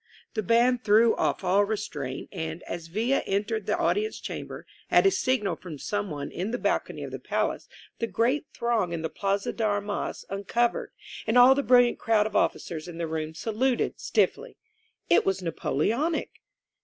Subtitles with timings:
[0.33, 5.05] The band threw off all restraint, and, as Villa entered the audience cham ber, at
[5.05, 9.11] a signal from someone in the balcony of the palace, the great throng in the
[9.11, 10.87] Plaza de Armas uncov ered,
[11.27, 14.57] and all the brilliant crowd of officers in the room saluted stiffly.
[15.07, 16.31] It was Napoleonic!